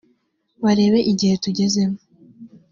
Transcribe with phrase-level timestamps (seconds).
[0.63, 1.99] bareba igihe tugezemo”